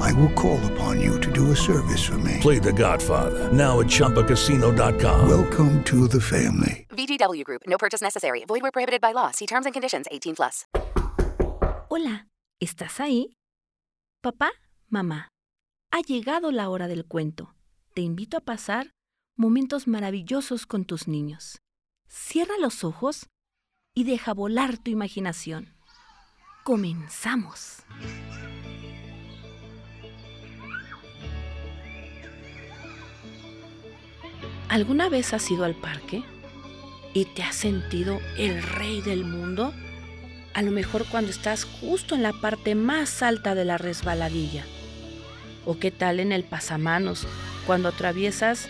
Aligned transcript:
I 0.00 0.12
will 0.14 0.32
call 0.32 0.58
upon 0.72 1.00
you 1.00 1.20
to 1.20 1.30
do 1.30 1.52
a 1.52 1.56
service 1.56 2.02
for 2.02 2.18
me. 2.18 2.38
Play 2.40 2.58
The 2.58 2.72
Godfather 2.72 3.52
now 3.52 3.80
at 3.80 3.86
ChumbaCasino.com. 3.86 5.28
Welcome 5.28 5.84
to 5.84 6.08
the 6.08 6.20
family. 6.20 6.86
VGW 6.90 7.44
Group. 7.44 7.62
No 7.66 7.76
purchase 7.78 8.02
necessary. 8.02 8.44
Void 8.46 8.62
where 8.62 8.72
prohibited 8.72 9.00
by 9.00 9.12
law. 9.12 9.30
See 9.30 9.46
terms 9.46 9.66
and 9.66 9.74
conditions. 9.74 10.06
18 10.10 10.34
plus. 10.34 10.66
Hola, 11.88 12.28
¿estás 12.60 13.00
ahí? 13.00 13.36
Papá, 14.22 14.52
mamá, 14.88 15.28
ha 15.90 16.00
llegado 16.02 16.52
la 16.52 16.68
hora 16.68 16.86
del 16.86 17.04
cuento. 17.06 17.54
Te 17.94 18.02
invito 18.02 18.36
a 18.36 18.40
pasar 18.40 18.92
momentos 19.36 19.88
maravillosos 19.88 20.66
con 20.66 20.84
tus 20.84 21.08
niños. 21.08 21.58
Cierra 22.08 22.54
los 22.60 22.84
ojos 22.84 23.26
y 23.94 24.04
deja 24.04 24.34
volar 24.34 24.78
tu 24.78 24.90
imaginación. 24.90 25.74
Comenzamos. 26.62 27.82
¿Alguna 34.70 35.08
vez 35.08 35.34
has 35.34 35.50
ido 35.50 35.64
al 35.64 35.74
parque 35.74 36.22
y 37.12 37.24
te 37.24 37.42
has 37.42 37.56
sentido 37.56 38.20
el 38.38 38.62
rey 38.62 39.00
del 39.00 39.24
mundo? 39.24 39.74
A 40.54 40.62
lo 40.62 40.70
mejor 40.70 41.06
cuando 41.10 41.32
estás 41.32 41.64
justo 41.64 42.14
en 42.14 42.22
la 42.22 42.32
parte 42.32 42.76
más 42.76 43.20
alta 43.24 43.56
de 43.56 43.64
la 43.64 43.78
resbaladilla. 43.78 44.64
¿O 45.66 45.80
qué 45.80 45.90
tal 45.90 46.20
en 46.20 46.30
el 46.30 46.44
pasamanos 46.44 47.26
cuando 47.66 47.88
atraviesas 47.88 48.68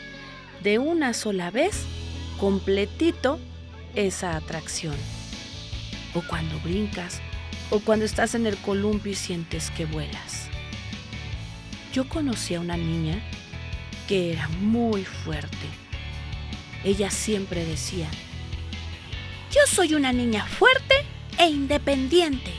de 0.63 0.79
una 0.79 1.13
sola 1.13 1.51
vez 1.51 1.85
completito 2.39 3.39
esa 3.95 4.37
atracción? 4.37 4.97
¿O 6.15 6.23
cuando 6.23 6.59
brincas? 6.61 7.21
¿O 7.69 7.79
cuando 7.79 8.07
estás 8.07 8.35
en 8.35 8.47
el 8.47 8.57
columpio 8.57 9.13
y 9.13 9.17
sientes 9.17 9.71
que 9.73 9.85
vuelas? 9.85 10.49
Yo 11.93 12.09
conocí 12.09 12.55
a 12.55 12.61
una 12.61 12.79
niña 12.79 13.21
que 14.09 14.33
era 14.33 14.49
muy 14.49 15.05
fuerte 15.05 15.80
ella 16.85 17.11
siempre 17.11 17.65
decía, 17.65 18.09
yo 19.53 19.61
soy 19.67 19.95
una 19.95 20.13
niña 20.13 20.47
fuerte 20.47 21.05
e 21.39 21.47
independiente. 21.47 22.53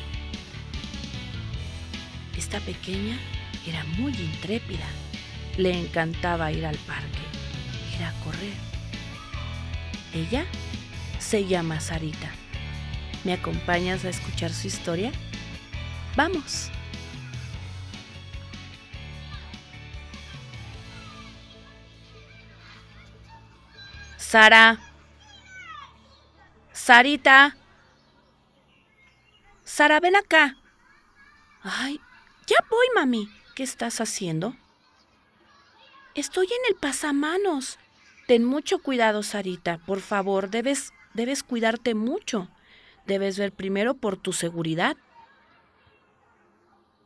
Esta 2.38 2.60
pequeña 2.60 3.18
era 3.66 3.84
muy 3.98 4.14
intrépida. 4.14 4.86
Le 5.58 5.72
encantaba 5.72 6.52
ir 6.52 6.66
al 6.66 6.78
parque, 6.78 7.20
ir 7.96 8.04
a 8.04 8.12
correr. 8.24 8.54
Ella 10.14 10.46
se 11.20 11.46
llama 11.46 11.80
Sarita. 11.80 12.30
¿Me 13.24 13.34
acompañas 13.34 14.04
a 14.06 14.10
escuchar 14.10 14.52
su 14.52 14.68
historia? 14.68 15.12
Vamos. 16.16 16.72
Sara. 24.32 24.80
Sarita. 26.72 27.58
Sara, 29.66 30.00
ven 30.00 30.16
acá. 30.16 30.56
Ay, 31.62 32.00
ya 32.48 32.56
voy, 32.70 32.88
mami. 32.96 33.30
¿Qué 33.56 33.64
estás 33.64 34.00
haciendo? 34.00 34.56
Estoy 36.16 36.46
en 36.46 36.70
el 36.70 36.76
pasamanos. 36.76 37.78
Ten 38.26 38.46
mucho 38.46 38.80
cuidado, 38.80 39.22
Sarita. 39.22 39.80
Por 39.80 40.00
favor, 40.00 40.50
debes, 40.50 40.94
debes 41.14 41.44
cuidarte 41.44 41.94
mucho. 41.94 42.48
Debes 43.06 43.38
ver 43.38 43.52
primero 43.52 43.96
por 43.96 44.16
tu 44.16 44.32
seguridad. 44.32 44.96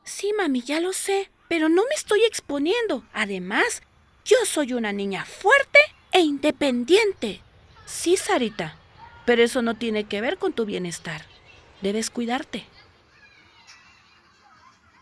Sí, 0.03 0.31
mami, 0.37 0.61
ya 0.61 0.79
lo 0.79 0.93
sé, 0.93 1.31
pero 1.47 1.69
no 1.69 1.85
me 1.89 1.95
estoy 1.95 2.23
exponiendo. 2.23 3.03
Además, 3.13 3.81
yo 4.25 4.37
soy 4.45 4.73
una 4.73 4.93
niña 4.93 5.25
fuerte 5.25 5.79
e 6.15 6.21
independiente. 6.21 7.41
Sí, 7.85 8.15
Sarita, 8.15 8.77
pero 9.25 9.43
eso 9.43 9.61
no 9.61 9.75
tiene 9.75 10.05
que 10.05 10.21
ver 10.21 10.37
con 10.37 10.53
tu 10.53 10.65
bienestar. 10.65 11.25
Debes 11.81 12.09
cuidarte. 12.09 12.65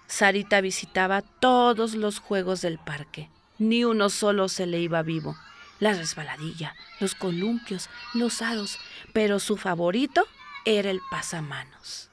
Sarita 0.08 0.60
visitaba 0.60 1.22
todos 1.22 1.94
los 1.94 2.18
juegos 2.18 2.62
del 2.62 2.80
parque. 2.80 3.30
Ni 3.60 3.86
uno 3.86 4.10
solo 4.10 4.50
se 4.50 4.66
le 4.66 4.80
iba 4.80 5.04
vivo. 5.04 5.38
La 5.80 5.94
resbaladilla, 5.94 6.76
los 7.00 7.14
columpios, 7.14 7.90
los 8.16 8.42
hados, 8.42 8.80
pero 9.14 9.40
su 9.40 9.56
favorito 9.56 10.26
era 10.66 10.90
el 10.90 11.00
pasamanos. 11.12 12.10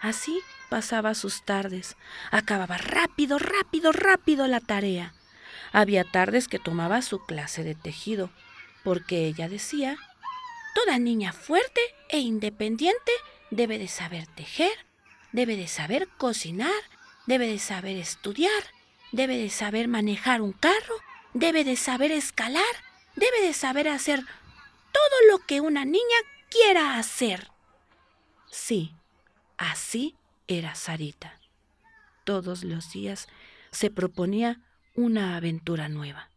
Así 0.00 0.40
pasaba 0.70 1.14
sus 1.14 1.42
tardes. 1.42 1.96
Acababa 2.30 2.78
rápido, 2.78 3.40
rápido, 3.40 3.90
rápido 3.90 4.46
la 4.46 4.60
tarea. 4.60 5.14
Había 5.72 6.04
tardes 6.04 6.48
que 6.48 6.58
tomaba 6.58 7.02
su 7.02 7.24
clase 7.24 7.64
de 7.64 7.74
tejido, 7.74 8.30
porque 8.84 9.26
ella 9.26 9.48
decía, 9.48 9.98
toda 10.74 10.98
niña 10.98 11.32
fuerte 11.32 11.80
e 12.08 12.18
independiente 12.20 13.12
debe 13.50 13.78
de 13.78 13.88
saber 13.88 14.26
tejer, 14.26 14.86
debe 15.32 15.56
de 15.56 15.68
saber 15.68 16.08
cocinar, 16.16 16.82
debe 17.26 17.46
de 17.46 17.58
saber 17.58 17.96
estudiar, 17.96 18.62
debe 19.12 19.36
de 19.36 19.50
saber 19.50 19.88
manejar 19.88 20.40
un 20.40 20.52
carro, 20.52 20.94
debe 21.34 21.64
de 21.64 21.76
saber 21.76 22.12
escalar, 22.12 22.62
debe 23.16 23.40
de 23.42 23.52
saber 23.52 23.88
hacer 23.88 24.20
todo 24.92 25.30
lo 25.30 25.44
que 25.46 25.60
una 25.60 25.84
niña 25.84 26.16
quiera 26.50 26.98
hacer. 26.98 27.50
Sí, 28.50 28.94
así 29.56 30.16
era 30.46 30.74
Sarita. 30.74 31.38
Todos 32.24 32.64
los 32.64 32.92
días 32.92 33.28
se 33.70 33.90
proponía 33.90 34.60
una 34.98 35.36
aventura 35.36 35.88
nueva. 35.88 36.32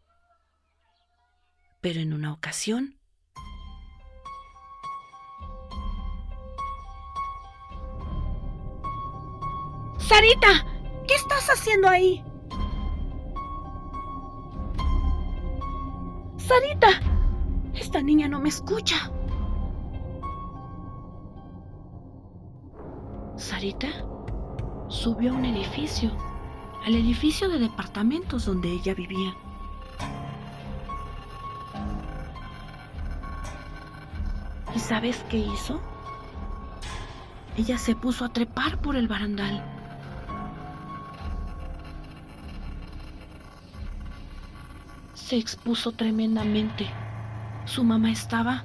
Pero 1.80 1.98
en 2.00 2.12
una 2.12 2.32
ocasión... 2.32 2.96
Sarita, 9.98 10.64
¿qué 11.08 11.14
estás 11.14 11.48
haciendo 11.48 11.88
ahí? 11.88 12.22
Sarita, 16.36 17.00
esta 17.74 18.00
niña 18.00 18.28
no 18.28 18.38
me 18.38 18.48
escucha. 18.48 19.10
Sarita 23.36 23.88
subió 24.88 25.32
a 25.32 25.34
un 25.34 25.46
edificio 25.46 26.31
al 26.84 26.94
edificio 26.94 27.48
de 27.48 27.58
departamentos 27.58 28.46
donde 28.46 28.70
ella 28.70 28.94
vivía. 28.94 29.34
¿Y 34.74 34.78
sabes 34.78 35.24
qué 35.28 35.38
hizo? 35.38 35.80
Ella 37.56 37.78
se 37.78 37.94
puso 37.94 38.24
a 38.24 38.30
trepar 38.30 38.80
por 38.80 38.96
el 38.96 39.06
barandal. 39.06 39.62
Se 45.14 45.36
expuso 45.36 45.92
tremendamente. 45.92 46.86
Su 47.66 47.84
mamá 47.84 48.10
estaba, 48.10 48.64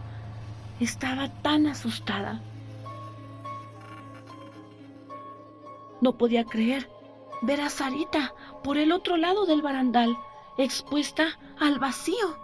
estaba 0.80 1.30
tan 1.42 1.68
asustada. 1.68 2.42
No 6.02 6.18
podía 6.18 6.46
creer 6.46 6.90
ver 7.42 7.62
a 7.62 7.70
Sarita 7.70 8.34
por 8.64 8.78
el 8.78 8.92
otro 8.92 9.18
lado 9.18 9.46
del 9.46 9.62
barandal, 9.62 10.18
expuesta 10.58 11.40
al 11.60 11.80
vacío. 11.80 12.38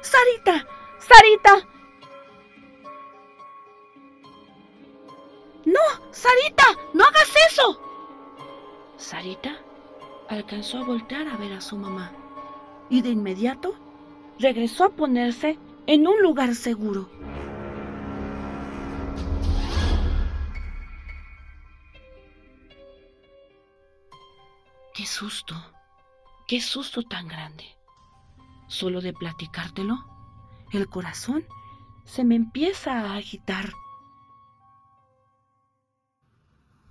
Sarita, 0.00 0.66
Sarita. 0.98 1.68
No, 5.64 5.80
Sarita, 6.10 6.64
no 6.94 7.04
hagas 7.04 7.34
eso. 7.50 7.80
Sarita 8.96 9.56
alcanzó 10.28 10.78
a 10.78 10.84
voltear 10.84 11.28
a 11.28 11.36
ver 11.36 11.52
a 11.52 11.60
su 11.60 11.76
mamá 11.76 12.12
y 12.90 13.02
de 13.02 13.10
inmediato 13.10 13.74
regresó 14.38 14.84
a 14.84 14.90
ponerse 14.90 15.58
en 15.86 16.06
un 16.06 16.22
lugar 16.22 16.54
seguro. 16.54 17.08
Qué 24.98 25.06
susto, 25.06 25.54
qué 26.48 26.60
susto 26.60 27.04
tan 27.04 27.28
grande. 27.28 27.64
Solo 28.66 29.00
de 29.00 29.12
platicártelo, 29.12 30.04
el 30.72 30.88
corazón 30.88 31.46
se 32.04 32.24
me 32.24 32.34
empieza 32.34 32.94
a 32.94 33.14
agitar. 33.14 33.70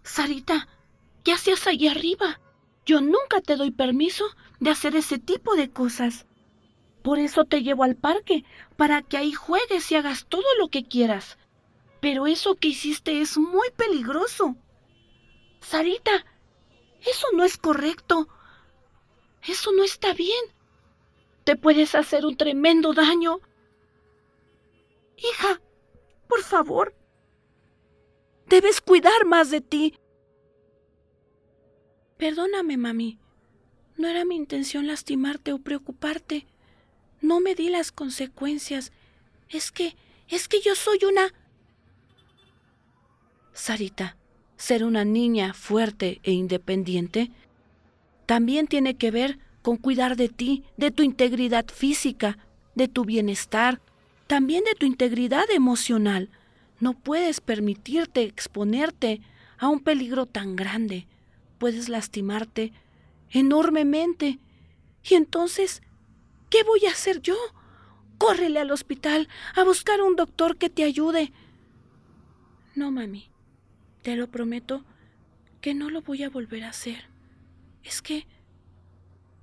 Sarita, 0.03 0.69
¿qué 1.25 1.33
hacías 1.33 1.67
allí 1.67 1.89
arriba? 1.89 2.39
Yo 2.85 3.01
nunca 3.01 3.41
te 3.41 3.57
doy 3.57 3.71
permiso 3.71 4.23
de 4.61 4.69
hacer 4.69 4.95
ese 4.95 5.19
tipo 5.19 5.57
de 5.57 5.69
cosas. 5.69 6.27
Por 7.03 7.19
eso 7.19 7.43
te 7.43 7.61
llevo 7.61 7.83
al 7.83 7.97
parque, 7.97 8.45
para 8.77 9.01
que 9.01 9.17
ahí 9.17 9.33
juegues 9.33 9.91
y 9.91 9.95
hagas 9.95 10.27
todo 10.27 10.47
lo 10.61 10.69
que 10.69 10.85
quieras. 10.85 11.37
Pero 11.99 12.25
eso 12.25 12.55
que 12.55 12.69
hiciste 12.69 13.19
es 13.19 13.37
muy 13.37 13.69
peligroso. 13.75 14.55
Sarita, 15.59 16.25
eso 17.05 17.27
no 17.33 17.43
es 17.43 17.57
correcto. 17.57 18.27
Eso 19.47 19.71
no 19.71 19.83
está 19.83 20.13
bien. 20.13 20.43
Te 21.43 21.55
puedes 21.55 21.95
hacer 21.95 22.25
un 22.25 22.35
tremendo 22.35 22.93
daño. 22.93 23.39
Hija, 25.17 25.61
por 26.27 26.43
favor. 26.43 26.95
Debes 28.47 28.81
cuidar 28.81 29.25
más 29.25 29.49
de 29.49 29.61
ti. 29.61 29.99
Perdóname, 32.17 32.77
mami. 32.77 33.19
No 33.95 34.07
era 34.07 34.25
mi 34.25 34.35
intención 34.35 34.87
lastimarte 34.87 35.53
o 35.53 35.59
preocuparte. 35.59 36.47
No 37.21 37.39
me 37.39 37.55
di 37.55 37.69
las 37.69 37.91
consecuencias. 37.91 38.91
Es 39.49 39.71
que, 39.71 39.95
es 40.27 40.47
que 40.47 40.61
yo 40.61 40.75
soy 40.75 40.99
una... 41.05 41.33
Sarita, 43.53 44.17
ser 44.57 44.83
una 44.83 45.05
niña 45.05 45.53
fuerte 45.53 46.19
e 46.23 46.31
independiente 46.31 47.31
también 48.27 48.67
tiene 48.67 48.97
que 48.97 49.09
ver 49.09 49.39
con 49.61 49.77
cuidar 49.77 50.17
de 50.17 50.29
ti, 50.29 50.63
de 50.75 50.91
tu 50.91 51.01
integridad 51.01 51.65
física, 51.73 52.37
de 52.75 52.87
tu 52.87 53.05
bienestar, 53.05 53.81
también 54.27 54.63
de 54.65 54.75
tu 54.75 54.85
integridad 54.85 55.49
emocional. 55.49 56.29
No 56.79 56.93
puedes 56.93 57.39
permitirte 57.41 58.23
exponerte 58.23 59.21
a 59.57 59.69
un 59.69 59.79
peligro 59.79 60.25
tan 60.25 60.55
grande. 60.55 61.07
Puedes 61.57 61.89
lastimarte 61.89 62.73
enormemente. 63.31 64.39
Y 65.09 65.15
entonces, 65.15 65.81
¿qué 66.49 66.63
voy 66.63 66.85
a 66.85 66.91
hacer 66.91 67.21
yo? 67.21 67.37
Córrele 68.17 68.59
al 68.59 68.71
hospital 68.71 69.29
a 69.55 69.63
buscar 69.63 70.01
un 70.01 70.17
doctor 70.17 70.57
que 70.57 70.69
te 70.69 70.83
ayude. 70.83 71.31
No, 72.75 72.91
mami. 72.91 73.29
Te 74.07 74.15
lo 74.15 74.31
prometo 74.31 74.85
que 75.59 75.73
no 75.73 75.89
lo 75.89 76.01
voy 76.01 76.23
a 76.23 76.29
volver 76.29 76.63
a 76.63 76.69
hacer. 76.69 77.09
Es 77.83 78.01
que... 78.01 78.25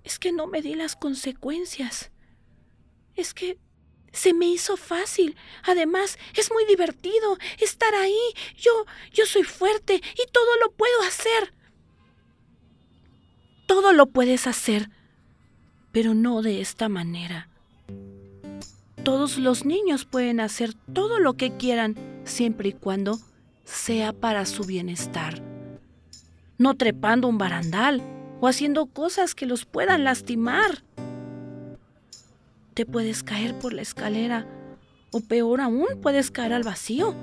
Es 0.05 0.19
que 0.19 0.33
no 0.33 0.47
me 0.47 0.63
di 0.63 0.75
las 0.75 0.97
consecuencias. 0.97 2.11
Es 3.15 3.35
que 3.35 3.59
se 4.11 4.33
me 4.33 4.47
hizo 4.47 4.79
fácil. 4.79 5.37
Además, 5.65 6.19
es 6.35 6.51
muy 6.51 6.65
divertido 6.65 7.37
estar 7.59 7.95
ahí. 7.95 8.19
Yo, 8.57 8.71
yo 9.13 9.27
soy 9.27 9.43
fuerte 9.43 9.97
y 9.97 10.33
todo 10.33 10.57
lo 10.63 10.73
puedo 10.73 11.03
hacer. 11.03 11.53
Todo 13.67 13.93
lo 13.93 14.07
puedes 14.07 14.47
hacer, 14.47 14.89
pero 15.93 16.15
no 16.15 16.41
de 16.41 16.63
esta 16.63 16.89
manera. 16.89 17.51
Todos 19.03 19.37
los 19.37 19.67
niños 19.67 20.07
pueden 20.07 20.41
hacer 20.41 20.73
todo 20.95 21.19
lo 21.19 21.35
que 21.35 21.55
quieran 21.59 21.97
siempre 22.25 22.71
y 22.71 22.73
cuando 22.73 23.19
sea 23.65 24.13
para 24.13 24.47
su 24.47 24.65
bienestar. 24.65 25.43
No 26.59 26.77
trepando 26.77 27.29
un 27.29 27.39
barandal 27.39 28.03
o 28.41 28.49
haciendo 28.49 28.87
cosas 28.87 29.35
que 29.35 29.47
los 29.47 29.65
puedan 29.65 30.05
lastimar. 30.05 30.83
Te 32.75 32.87
puedes 32.87 33.23
caer 33.23 33.59
por 33.59 33.73
la 33.73 33.83
escalera 33.83 34.47
o 35.13 35.21
peor 35.21 35.61
aún, 35.61 35.87
puedes 36.03 36.31
caer 36.31 36.53
al 36.53 36.65
vacío. 36.65 37.15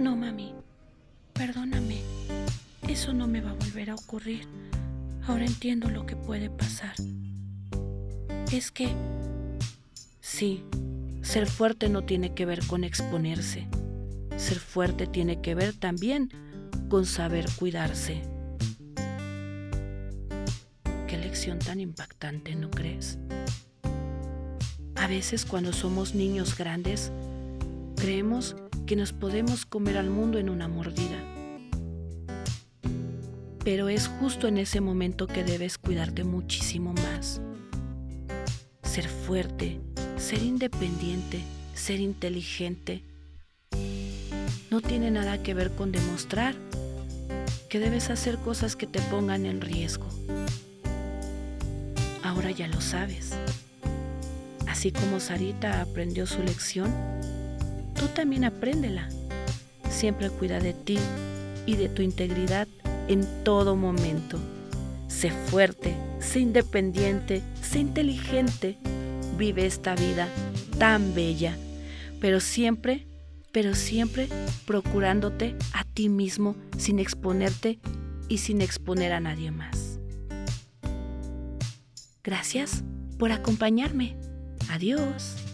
No, 0.00 0.16
mami, 0.16 0.54
perdóname. 1.32 2.00
Eso 2.88 3.12
no 3.12 3.26
me 3.26 3.40
va 3.40 3.50
a 3.50 3.54
volver 3.54 3.90
a 3.90 3.94
ocurrir. 3.94 4.46
Ahora 5.26 5.44
entiendo 5.44 5.88
lo 5.90 6.06
que 6.06 6.16
puede 6.16 6.50
pasar. 6.50 6.94
Es 8.52 8.70
que... 8.70 8.88
Sí, 10.20 10.64
ser 11.28 11.46
fuerte 11.46 11.90
no 11.90 12.04
tiene 12.04 12.32
que 12.32 12.46
ver 12.46 12.66
con 12.66 12.84
exponerse. 12.84 13.68
Ser 14.38 14.58
fuerte 14.58 15.06
tiene 15.06 15.42
que 15.42 15.54
ver 15.54 15.74
también 15.74 16.30
con 16.88 17.04
saber 17.04 17.44
cuidarse. 17.58 18.22
Qué 21.06 21.18
lección 21.18 21.58
tan 21.58 21.80
impactante, 21.80 22.54
¿no 22.54 22.70
crees? 22.70 23.18
A 24.94 25.06
veces 25.06 25.44
cuando 25.44 25.74
somos 25.74 26.14
niños 26.14 26.56
grandes, 26.56 27.12
creemos 27.96 28.56
que 28.86 28.96
nos 28.96 29.12
podemos 29.12 29.66
comer 29.66 29.98
al 29.98 30.08
mundo 30.08 30.38
en 30.38 30.48
una 30.48 30.66
mordida. 30.66 31.22
Pero 33.62 33.90
es 33.90 34.08
justo 34.08 34.48
en 34.48 34.56
ese 34.56 34.80
momento 34.80 35.26
que 35.26 35.44
debes 35.44 35.76
cuidarte 35.76 36.24
muchísimo 36.24 36.94
más. 36.94 37.42
Ser 38.82 39.06
fuerte, 39.06 39.78
ser 40.18 40.42
independiente, 40.42 41.40
ser 41.74 42.00
inteligente, 42.00 43.02
no 44.70 44.80
tiene 44.80 45.10
nada 45.10 45.42
que 45.42 45.54
ver 45.54 45.70
con 45.70 45.92
demostrar 45.92 46.54
que 47.68 47.78
debes 47.78 48.10
hacer 48.10 48.36
cosas 48.38 48.76
que 48.76 48.86
te 48.86 49.00
pongan 49.02 49.46
en 49.46 49.60
riesgo. 49.60 50.06
Ahora 52.22 52.50
ya 52.50 52.68
lo 52.68 52.80
sabes. 52.80 53.32
Así 54.66 54.92
como 54.92 55.20
Sarita 55.20 55.80
aprendió 55.80 56.26
su 56.26 56.42
lección, 56.42 56.92
tú 57.94 58.06
también 58.08 58.44
apréndela. 58.44 59.08
Siempre 59.88 60.30
cuida 60.30 60.60
de 60.60 60.74
ti 60.74 60.98
y 61.64 61.76
de 61.76 61.88
tu 61.88 62.02
integridad 62.02 62.68
en 63.08 63.26
todo 63.44 63.76
momento. 63.76 64.38
Sé 65.08 65.30
fuerte, 65.30 65.94
sé 66.20 66.40
independiente, 66.40 67.42
sé 67.62 67.78
inteligente. 67.78 68.78
Vive 69.38 69.66
esta 69.66 69.94
vida 69.94 70.28
tan 70.78 71.14
bella, 71.14 71.56
pero 72.20 72.40
siempre, 72.40 73.06
pero 73.52 73.76
siempre 73.76 74.28
procurándote 74.66 75.54
a 75.72 75.84
ti 75.84 76.08
mismo 76.08 76.56
sin 76.76 76.98
exponerte 76.98 77.78
y 78.28 78.38
sin 78.38 78.60
exponer 78.60 79.12
a 79.12 79.20
nadie 79.20 79.52
más. 79.52 80.00
Gracias 82.24 82.82
por 83.16 83.30
acompañarme. 83.30 84.16
Adiós. 84.68 85.47